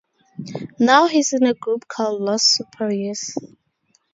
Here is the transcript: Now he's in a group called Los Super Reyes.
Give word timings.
Now 0.79 1.05
he's 1.05 1.31
in 1.31 1.45
a 1.45 1.53
group 1.53 1.87
called 1.87 2.23
Los 2.23 2.41
Super 2.41 2.87
Reyes. 2.87 3.35